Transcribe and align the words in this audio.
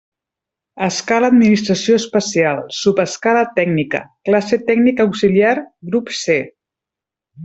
Escala 0.85 1.27
administració 1.33 1.97
especial, 2.03 2.63
subescala 2.77 3.43
tècnica, 3.59 4.01
classe 4.31 4.59
tècnic 4.71 5.05
auxiliar, 5.09 5.53
grup 5.93 6.11
C. 6.25 6.39